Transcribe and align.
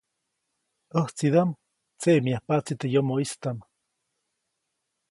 ʼÄjtsidaʼm 0.95 1.49
tseʼmyajpaʼtsi 1.99 2.73
teʼ 2.79 2.91
yomoʼistaʼm. 2.93 3.57